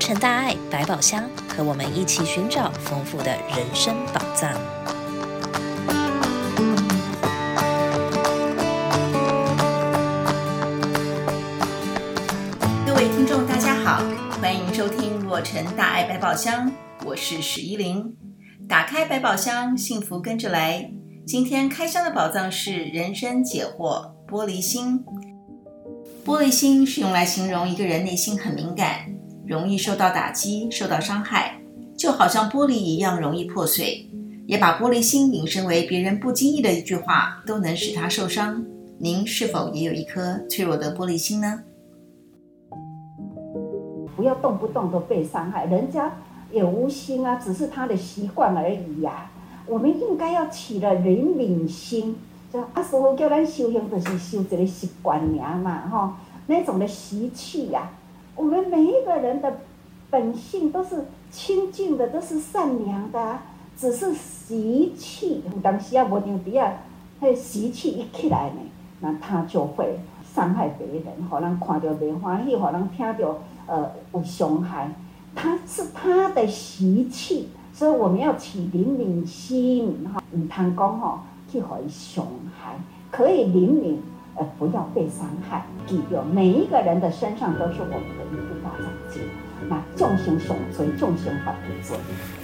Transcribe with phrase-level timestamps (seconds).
[0.00, 4.50] 城大爱百宝箱，和我们一起寻找丰富的人生宝藏。
[12.86, 14.02] 各位听众，大家好，
[14.40, 16.72] 欢迎收听洛城大爱百宝箱，
[17.04, 18.16] 我是史依琳。
[18.66, 20.90] 打开百宝箱，幸福跟着来。
[21.26, 25.04] 今天开箱的宝藏是人生解惑——玻璃心。
[26.24, 29.06] 玻璃心是用来形容一个人内心很敏感，
[29.50, 31.60] 容易受到打击、受到伤害，
[31.96, 34.08] 就好像玻璃一样容易破碎。
[34.46, 38.64] 也把玻璃心引申为别人不经意的一句话都能使他受伤。
[38.98, 41.62] 您是否也有一颗脆弱的玻璃心呢？
[44.14, 46.12] 不要动不动都被伤害，人家
[46.52, 49.28] 也无心啊，只是他的习惯而已呀、
[49.66, 52.16] 我们应该要起了怜悯心。
[52.52, 55.20] 就啊，师父叫咱修行，就是修这个习惯
[55.60, 56.12] 嘛，吼，
[56.46, 57.90] 那种的习气呀、
[58.40, 59.52] 我们每一个人的
[60.08, 63.38] 本性都是清净的，都是善良的，
[63.76, 65.42] 只是习气。
[65.44, 66.72] 有当时啊，无定底啊，
[67.20, 68.60] 那习气一起来呢，
[69.00, 70.00] 那他就会
[70.34, 74.90] 伤害别人，让人看到没欢喜，让人听到呃有伤害。
[75.34, 81.18] 他是他的习气，所以我们要起怜悯心，哈，唔通讲吼。
[81.52, 82.24] 去可以伤
[82.58, 82.78] 害，
[83.10, 83.96] 可以怜悯，
[84.36, 85.64] 呃，不要被伤害。
[85.86, 89.22] 记住，每一个人的身上都是我们的一部大长剑。
[89.68, 91.96] 那众生相随，众生法不随。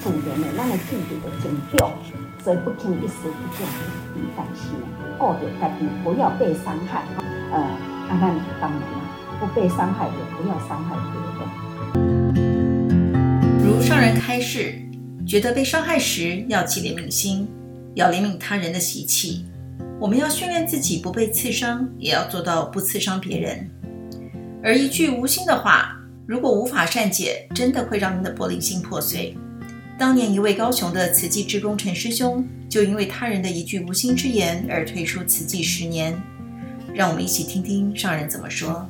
[0.03, 1.91] 重点呢，咱要记住的真重，
[2.43, 3.67] 所以不听一时不见，
[4.15, 4.77] 你担心，
[5.19, 7.03] 过得开心，不要被伤害。
[7.53, 8.21] 呃，啊，那
[8.61, 8.87] 当然了，
[9.41, 11.41] 不被伤害的，不要伤害别人。
[13.65, 14.75] 如上人开示，
[15.27, 17.49] 觉得被伤害时，要起怜悯心。
[17.95, 19.47] 要怜悯他人的习气，
[19.99, 23.71] 我们要训练自己不被刺伤，也要做到不刺伤别人。
[24.63, 29.35] 而一句无心的话，如果无法善解，真的会让您的玻璃心破碎。
[29.99, 36.15] 当年一位高雄的慈济志工陈师兄，就因为他人的一句无心之言而退出慈济十年。
[36.93, 38.87] 让我们一起听听上人怎么说。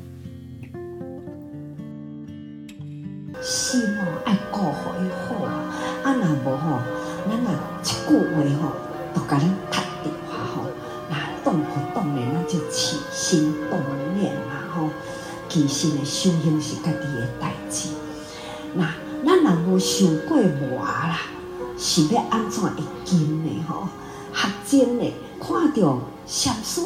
[3.41, 5.53] 心哦，爱顾好以后啊，
[6.03, 6.81] 啊那无吼，
[7.27, 8.17] 咱啊一句
[8.59, 8.73] 话吼。
[9.15, 9.49] 都给人
[15.57, 17.89] 其实的修行是家己的代志。
[18.75, 18.93] 那
[19.25, 21.19] 咱若无受过磨啦，
[21.79, 23.89] 是要安怎会经的吼？
[24.35, 26.83] 学精的看到禅师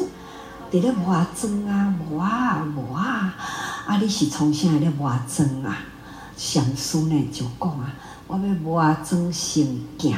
[0.71, 3.35] 伫咧磨砖啊磨啊磨啊，
[3.87, 5.79] 啊你是从啥咧磨砖啊？
[6.37, 7.93] 禅师呢就讲啊，
[8.27, 9.33] 我要磨砖成
[9.97, 10.15] 镜。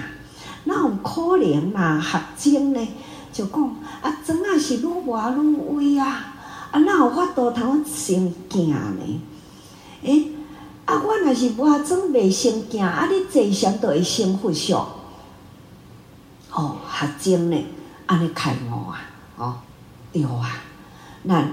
[0.66, 2.00] 那有可能嘛？
[2.00, 2.88] 学精呢，
[3.34, 3.64] 就讲
[4.04, 5.56] 啊，砖啊是愈磨愈
[5.96, 6.33] 微啊，
[6.74, 9.22] 啊，哪有法度通成镜呢？
[10.02, 10.32] 诶、
[10.86, 14.80] 啊，我若是磨砖未成镜，啊，你坐禅都会成佛相。
[16.52, 17.64] 哦，学精呢，
[18.08, 19.02] 安尼开悟啊，
[19.38, 19.56] 哦，
[20.12, 20.50] 对啊，
[21.28, 21.52] 咱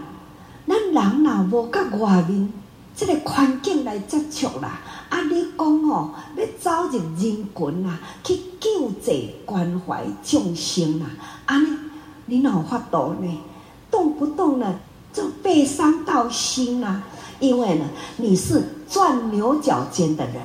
[0.67, 2.51] 咱人若无甲外面
[2.97, 4.81] 这个环境来接触啦。
[5.11, 5.21] 啊！
[5.23, 11.11] 你讲哦，要走入人群啊，去救济关怀众生啊！
[11.45, 11.77] 啊，你
[12.25, 13.39] 你哪有法度呢？
[13.91, 14.81] 动不动呢
[15.13, 17.03] 就被伤到心啊！
[17.39, 20.37] 因为呢，你是钻牛角尖的人。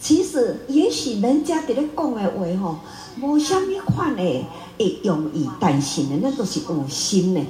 [0.00, 2.78] 其实，也许人家在咧讲的话吼，
[3.20, 4.22] 无虾米款的
[4.78, 7.40] 会用意，但是呢，那都是有心的，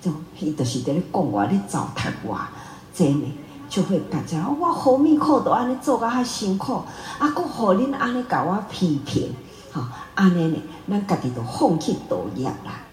[0.00, 2.38] 就伊就是在咧讲我，咧糟蹋我，
[2.94, 3.32] 真呢。
[3.68, 6.74] 就会感觉我好面苦都安尼做个较辛苦，
[7.18, 9.34] 啊，搁互恁安尼甲我批评，
[9.72, 12.85] 哈，安尼呢，咱家己都放弃道业啦。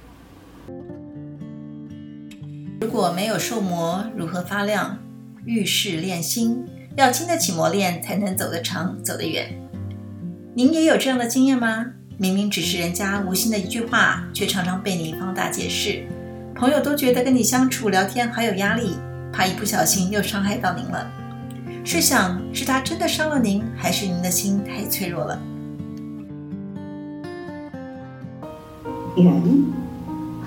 [2.84, 4.98] 如果没有受磨，如何发亮？
[5.46, 6.66] 遇事练心，
[6.98, 9.58] 要经得起磨练，才能走得长，走得远。
[10.54, 11.86] 您也有这样的经验吗？
[12.18, 16.06] 明明只是人家无心的一句话，却常常被你放大解释，
[16.54, 18.98] 朋友都觉得跟你相处聊天好有压力。
[19.32, 21.10] 怕一不小心又伤害到您了，
[21.86, 25.42] 试想是他真的伤了您，还是您的心太脆弱了？
[29.16, 29.26] 人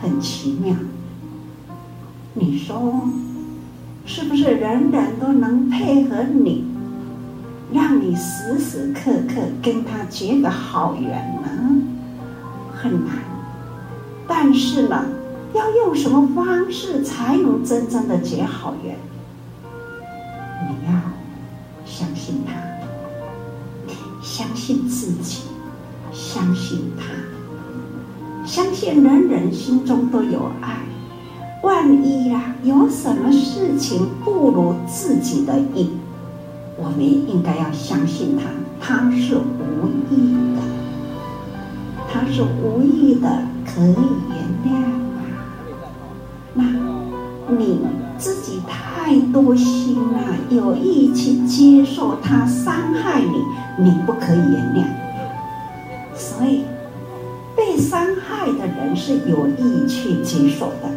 [0.02, 0.76] 很奇妙，
[2.38, 3.00] 你说
[4.04, 6.66] 是不是人人都能配合你，
[7.72, 11.10] 让你时时刻刻跟他结个好缘
[11.42, 11.48] 呢？
[12.74, 13.16] 很难，
[14.28, 15.02] 但是呢？
[15.54, 18.94] 要用什么方式才能真正的结好缘？
[20.68, 20.92] 你要
[21.86, 22.52] 相信他，
[24.22, 25.44] 相信自己，
[26.12, 27.04] 相信他，
[28.46, 30.76] 相信人人心中都有爱。
[31.66, 35.90] 万一呀，有什么事情不如自己的意，
[36.76, 38.44] 我们应该要相信他，
[38.80, 40.62] 他是无意的，
[42.08, 43.28] 他是无意的，
[43.64, 43.96] 可以
[44.30, 44.76] 原谅
[45.16, 45.18] 啊。
[46.54, 46.62] 那
[47.58, 47.80] 你
[48.16, 50.20] 自己太多心了，
[50.50, 54.84] 有意去接受他伤害你，你不可以原谅。
[56.14, 56.62] 所以
[57.56, 60.88] 被伤害的人是有意去接受的。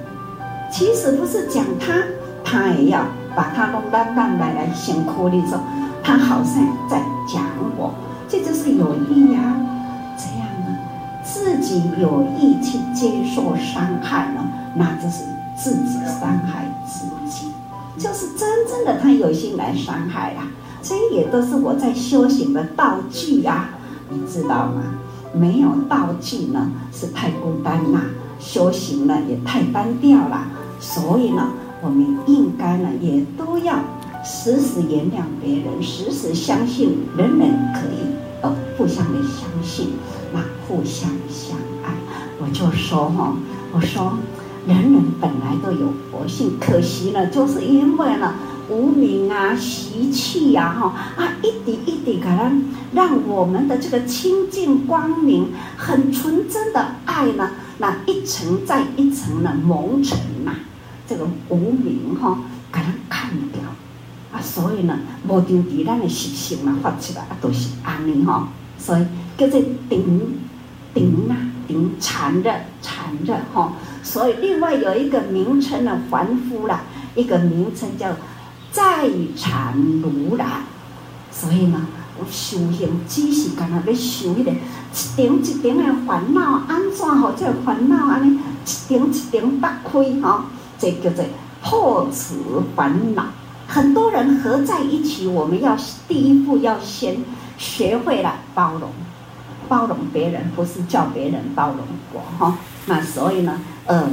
[0.79, 1.93] 其实不是讲他，
[2.41, 3.03] 他也要。
[3.35, 5.61] 把他弄到蛋来来辛苦的时候，
[6.03, 6.55] 他好像
[6.89, 6.97] 在
[7.27, 7.43] 讲
[7.77, 7.93] 我，
[8.27, 9.55] 这就是有意呀、
[10.17, 10.77] 这样呢，
[11.23, 14.41] 自己有意去接受伤害呢，
[14.73, 15.23] 那就是
[15.55, 17.51] 自己伤害自己，
[17.97, 20.47] 就是真正的他有心来伤害啦。
[20.81, 23.69] 这也都是我在修行的道具、啊，
[24.09, 24.81] 你知道吗？
[25.33, 28.01] 没有道具呢，是太孤单了，
[28.39, 30.47] 修行呢也太单调了，
[30.79, 31.51] 所以呢。
[31.81, 33.79] 我们应该呢，也都要
[34.21, 38.03] 时时原谅别人，时时相信人人可以
[38.41, 39.91] 呃互相的相信，
[40.33, 41.55] 那互相相
[41.85, 41.93] 爱。
[42.41, 43.33] 我就说哈，
[43.71, 44.17] 我说
[44.67, 48.33] 人人本来都有佛性，可惜呢，就是因为呢
[48.69, 55.47] 无明啊、习气呀，哈啊一点一点可能让我们的这个清净光明、
[55.77, 60.51] 很纯真的爱呢，那一层再一层的蒙尘呐。
[61.09, 62.37] 这个无明哈，
[62.71, 63.63] 给它砍掉
[64.31, 69.03] 啊，所以呢，无丢在咱的习性嘛，发起来啊，都是安尼哈，所以
[69.35, 69.59] 叫做
[69.89, 70.37] 顶
[70.93, 71.33] 顶啊，
[71.67, 72.53] 顶缠着
[72.83, 73.73] 缠着哈，
[74.03, 76.83] 所以另外有一个名称呢，凡夫啦，
[77.15, 78.15] 一个名称叫
[78.71, 79.73] 在缠
[80.03, 80.45] 如来，
[81.31, 81.87] 所以呢，
[82.19, 90.45] 我修行只是干那要修一点一点一点的烦恼，安怎好这烦恼安尼一点一点打开哈。
[90.79, 91.23] 这个叫
[91.61, 93.25] 破除烦恼，
[93.67, 95.77] 很多人合在一起，我们要
[96.07, 97.17] 第一步要先
[97.57, 98.89] 学会了包容，
[99.67, 101.79] 包容别人不是叫别人包容
[102.13, 102.57] 我哈。
[102.85, 104.09] 那所以呢，呃，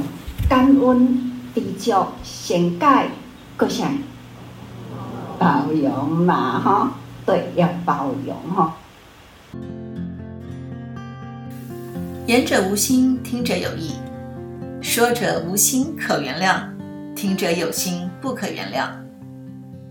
[0.49, 3.07] 感恩比较先盖
[3.55, 3.97] 各项，
[5.39, 6.91] 包容嘛哈，
[7.25, 8.75] 对，要包容哈。
[12.25, 13.93] 言者无心，听者有意。
[14.97, 16.63] 说者无心可原谅，
[17.15, 18.89] 听者有心不可原谅。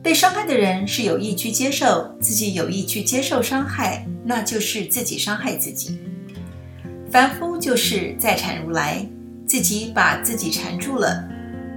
[0.02, 6.00] 被伤害的人是有意去接受，自己有意去接受伤害，那就是自己伤害自己。
[7.08, 9.08] 凡夫就是在缠如来，
[9.46, 11.22] 自己把自己缠住了。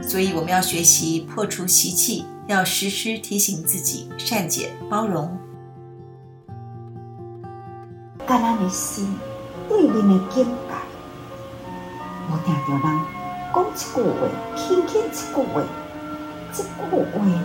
[0.01, 5.37] 所以我们要学习破除习气，要时时提醒自己善解包容。
[8.25, 9.07] 感恩的心，
[9.69, 10.49] 对人的境界。
[12.31, 13.18] 我听到人
[13.53, 15.61] 讲一句话，轻轻一句话，
[16.53, 17.41] 这句话呢，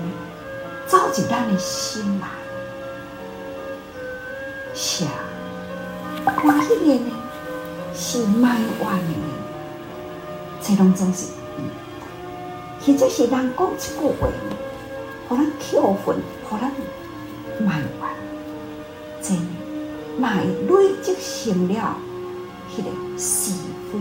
[0.86, 2.28] 走进咱的心来。
[4.74, 5.10] 是啊，
[6.26, 7.12] 欢喜的呢，
[7.94, 9.24] 是埋怨的呢，
[10.60, 11.32] 这拢总是，
[12.80, 14.56] 或者是人讲一句话呢，
[15.28, 16.16] 互咱扣分，
[16.48, 16.70] 互咱
[17.64, 17.86] 埋怨，
[19.22, 19.38] 真
[20.18, 21.96] 那累积成了，
[22.70, 23.52] 迄个是
[23.90, 23.98] 非。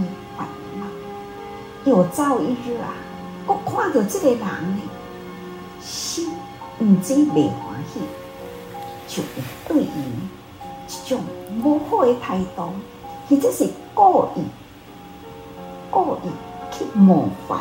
[1.86, 2.96] 有朝一日啊，
[3.46, 4.82] 我看到这个人呢，
[5.82, 6.30] 心
[6.80, 8.00] 唔知未欢喜，
[9.06, 9.28] 就会
[9.68, 9.88] 对伊
[10.88, 11.20] 一种
[11.62, 12.70] 不好的态度，
[13.28, 14.44] 或者是故意
[15.92, 16.30] 故意
[16.72, 17.60] 去冒犯，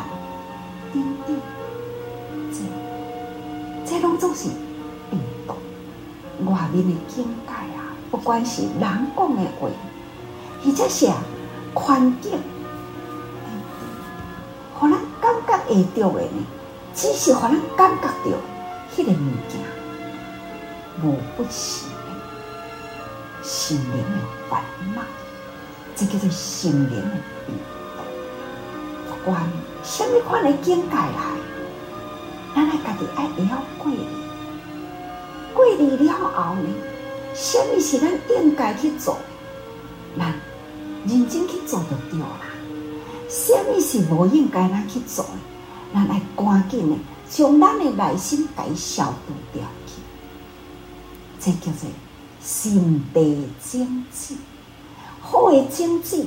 [0.93, 1.35] 等等，
[2.53, 2.59] 这
[3.85, 4.47] 这拢总是
[5.11, 5.53] 病毒，
[6.49, 9.67] 外面的境界啊，不管是人讲的话，
[10.63, 11.09] 或者是
[11.73, 12.39] 环境。
[15.67, 16.45] 会着的呢，
[16.93, 18.37] 只是互人感觉到
[18.95, 19.59] 迄个物件
[21.03, 21.85] 无不是
[23.41, 24.61] 心灵的烦
[24.95, 25.01] 恼，
[25.95, 27.15] 这叫做心灵的
[27.45, 28.03] 病毒。
[29.09, 29.49] 不管
[29.83, 31.11] 什么款的境界来，
[32.55, 34.07] 咱来家己爱了过哩，
[35.53, 36.69] 过哩了后呢，
[37.33, 39.17] 什么是咱应该去做，
[40.17, 40.33] 咱
[41.05, 42.27] 认真去做就对啦。
[43.27, 45.31] 什么是无应该咱去做的？
[45.93, 46.97] 咱来赶紧的，
[47.29, 50.01] 将咱的内心给消除掉去，
[51.39, 51.87] 这叫做
[52.41, 54.35] 心地正直。
[55.21, 56.25] 好的正直，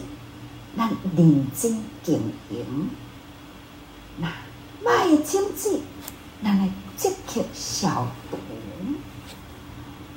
[0.77, 2.65] 咱认真经营；
[4.19, 4.29] 那
[4.85, 5.81] 坏的正直，
[6.43, 8.39] 咱来积极消毒。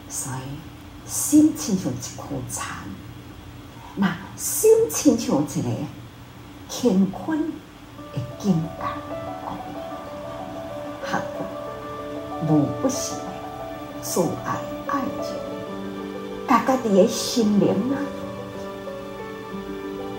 [0.08, 2.78] 所以心亲像一颗蚕，
[3.96, 5.70] 那心亲像一个
[6.70, 7.52] 乾坤
[8.14, 9.29] 的境界。
[12.48, 13.18] 无不行，
[14.02, 14.56] 自爱
[14.88, 15.36] 爱情，
[16.48, 17.96] 家家己的心灵啊，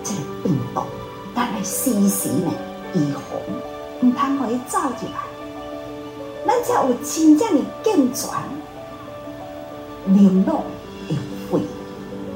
[0.05, 0.83] 这个病毒，
[1.35, 2.53] 咱来时时呢
[2.95, 3.23] 预防，
[4.03, 8.31] 唔通互伊走入来，咱才有真正的健全，
[10.07, 10.65] 流露
[11.09, 11.17] 的
[11.51, 11.61] 肺，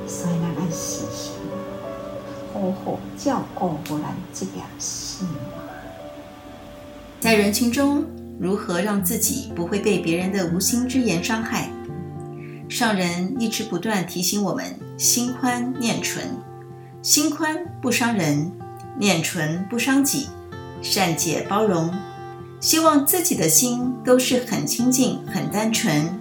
[0.06, 1.30] 所以咱爱时时
[2.52, 5.28] 好好照顾好咱这条心。
[7.20, 8.04] 在人群中，
[8.38, 11.70] 如何让自己不会被别人的无心之言伤害？
[12.68, 14.64] 上人一直不断提醒我们：
[14.96, 16.24] 心宽念纯，
[17.02, 18.50] 心宽不伤人，
[18.98, 20.28] 念纯不伤己，
[20.82, 21.92] 善解包容。
[22.60, 26.18] 希望自己的心都是很清净、很单纯。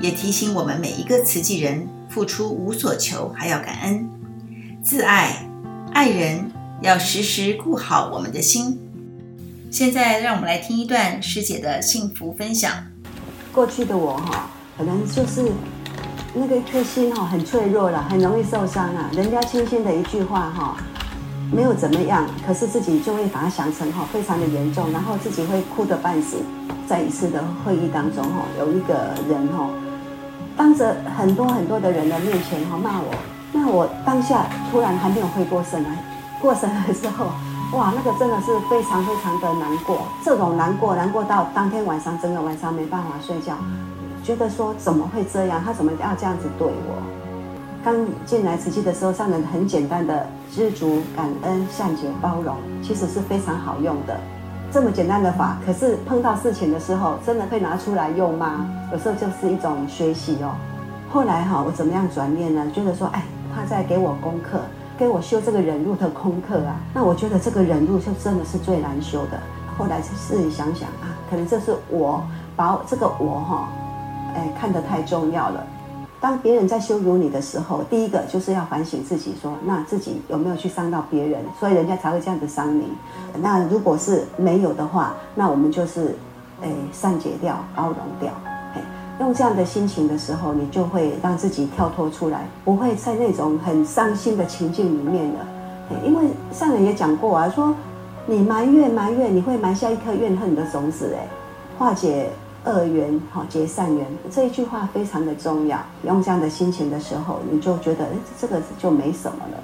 [0.00, 4.10] 也提醒我们每一个慈济人，付出无所求，还要感恩。
[4.82, 5.48] 自爱
[5.92, 6.50] 爱人，
[6.82, 8.78] 要时时顾好我们的心。
[9.74, 12.70] 现在让我们来听一段师姐的幸福分享。
[13.52, 15.50] 过去的我哈，可能就是
[16.32, 19.10] 那个颗心哈，很脆弱了，很容易受伤啊。
[19.12, 20.76] 人家轻轻的一句话哈，
[21.50, 26.36] 没有怎么样，可是自己就会把它想成哈非常的严重，然后自己会哭得半死。
[26.86, 28.94] 在一次的会议当中哈，有一个
[29.28, 29.68] 人哈，
[30.56, 33.12] 当着很多很多的人的面前哈骂我，
[33.52, 35.98] 那我当下突然还没有回过神来，
[36.40, 37.32] 过神来之后。
[37.72, 43.54] 哇，那个真的是非常非常的难过，这种难过，难过到当天晚上整个晚上没办法睡觉，
[44.22, 45.60] 觉得说怎么会这样？
[45.64, 47.02] 他怎么要这样子对我？
[47.84, 47.94] 刚
[48.24, 54.16] 进来慈济的时候，上人很简单的知足、感恩、善解、包容，其实是非常好用的。
[54.70, 58.66] 这么简单的法，可是碰到事情的时候，真的会拿出来用吗？
[58.92, 60.54] 有时候就是一种学习哦。
[61.10, 62.64] 后来哈，我怎么样转念呢？
[62.72, 63.22] 觉得说，哎，
[63.54, 64.60] 他在给我功课。
[64.96, 69.38] 给我修这个忍辱的功课啊，那我觉得这个忍辱就真的是最难修的。
[69.76, 72.22] 后来自己想想啊，可能这是我
[72.54, 73.68] 把这个我哈，
[74.36, 75.66] 哎，看得太重要了。
[76.20, 82.86] 当别人在羞辱你的时候，第一个就是要反省自己说，说那自己有没有去伤到别人，所以人家才会这样子伤你。
[83.42, 86.16] 那如果是没有的话，那我们就是
[86.62, 88.32] 哎善解掉，包容掉。
[89.20, 95.46] 用这样的心情的时候，你就会让自己跳脱出来，不会在那种很伤心的情境里面了。
[96.04, 97.74] 因为上人也讲过啊，说
[98.26, 101.14] 你埋怨埋怨，你会埋下一颗怨恨的种子。
[101.14, 101.28] 哎，
[101.78, 102.28] 化解
[102.64, 105.78] 恶缘，好结善缘，这一句话非常的重要。
[106.02, 109.62] 用这样的心情的时候，你就觉得，哎，这个就没什么了。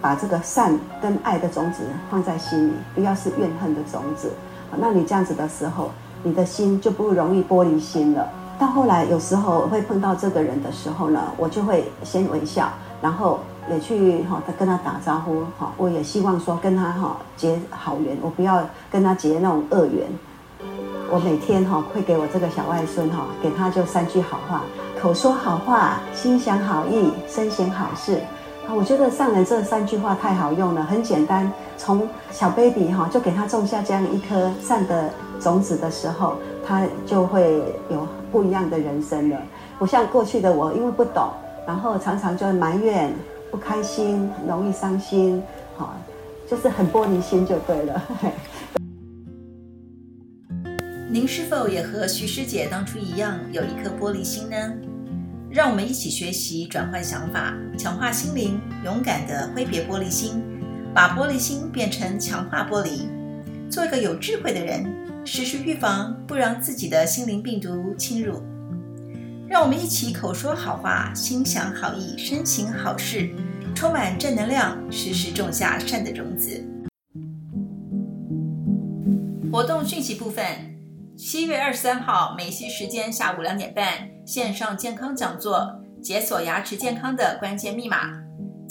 [0.00, 4.30] 把这个善跟爱的种子放在心里，不要是怨恨的种子。
[4.76, 5.90] 那你这样子的时候，
[6.22, 8.28] 你的心就不容易玻璃心了。
[8.58, 12.68] 到后来，有时候会碰到这个人的时候呢，我就会先微笑，
[13.02, 20.06] 然后也去哈，跟他打招呼哈，我也希望说跟他哈结好缘，我不要跟他结那种恶缘。
[21.10, 24.62] 我每天哈会给我这个小外孙哈，给他就三句好话，
[25.00, 28.20] 口说好话，心想好意，身行好事。
[28.66, 38.06] 啊，我觉得上人这三句话太好用了，很简单，从小 baby 哈就给他种下这样一颗善的种子的时候，他就会有。
[38.34, 39.40] 不一样的人生了，
[39.78, 41.30] 不像过去的我，因为不懂，
[41.68, 43.14] 然后常常就埋怨、
[43.48, 45.40] 不开心、容易伤心，
[45.76, 45.94] 好，
[46.50, 48.02] 就是很玻璃心就对了。
[51.08, 54.56] 您是否也和徐师姐当初一样有一颗玻璃心呢？
[55.48, 60.42] 让我们一起学习转换想法，强化心灵，勇敢地挥别玻璃心，
[60.92, 63.02] 把玻璃心变成强化玻璃，
[63.70, 64.84] 做一个有智慧的人。
[65.26, 68.42] 时时预防，不让自己的心灵病毒侵入。
[69.48, 73.30] 让我们一起口说好话，心想好意，身行好事，
[73.74, 76.62] 充满正能量，时时种下善的种子。
[79.50, 80.44] 活动讯息部分：
[81.16, 83.86] 七月二十三号美西时间下午两点半，
[84.26, 88.23] 线上健康讲座，解锁牙齿健康的关键密码。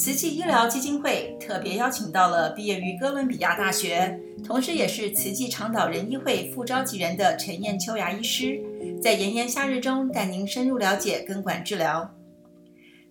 [0.04, 8.62] 慈济医疗基金会特别邀请到了毕业于哥伦比亚大学，同时也是慈济长岛人医会副召集人的陈燕秋牙医师，
[9.02, 12.14] 在炎炎夏日中带您深入了解根管治疗。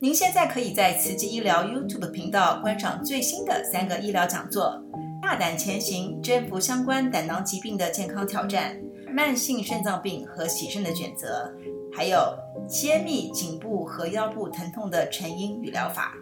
[0.00, 4.78] 您现在可以在慈济医疗 YouTube 频道观赏最新的三个医疗讲座：
[5.22, 8.74] 大胆前行，征服相关胆囊疾病的健康挑战；
[9.10, 11.50] 慢性肾脏病和洗肾的选择；
[11.90, 12.36] 还有
[12.68, 16.12] 揭秘颈部和腰部疼痛的成因与疗法。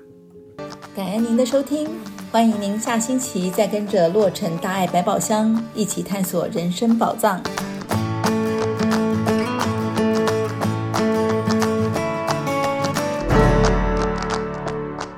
[0.94, 1.88] 感恩您的收听，
[2.32, 7.40] 欢迎您下星期再跟着洛城大爱百宝箱一起探索人生宝藏。